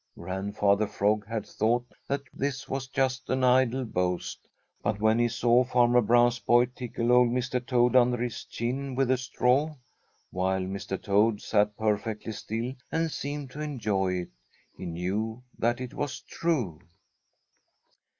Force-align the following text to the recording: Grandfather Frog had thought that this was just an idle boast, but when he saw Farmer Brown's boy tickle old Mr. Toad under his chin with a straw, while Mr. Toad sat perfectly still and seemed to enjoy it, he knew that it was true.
Grandfather 0.15 0.87
Frog 0.87 1.27
had 1.27 1.45
thought 1.45 1.85
that 2.07 2.23
this 2.33 2.67
was 2.67 2.87
just 2.87 3.29
an 3.29 3.43
idle 3.43 3.85
boast, 3.85 4.47
but 4.81 4.99
when 4.99 5.19
he 5.19 5.27
saw 5.27 5.63
Farmer 5.63 6.01
Brown's 6.01 6.39
boy 6.39 6.65
tickle 6.65 7.11
old 7.11 7.29
Mr. 7.29 7.63
Toad 7.63 7.95
under 7.95 8.17
his 8.17 8.43
chin 8.45 8.95
with 8.95 9.11
a 9.11 9.17
straw, 9.17 9.75
while 10.31 10.61
Mr. 10.61 10.99
Toad 10.99 11.39
sat 11.39 11.77
perfectly 11.77 12.31
still 12.31 12.73
and 12.91 13.11
seemed 13.11 13.51
to 13.51 13.61
enjoy 13.61 14.13
it, 14.21 14.31
he 14.75 14.87
knew 14.87 15.43
that 15.59 15.79
it 15.79 15.93
was 15.93 16.21
true. 16.21 16.79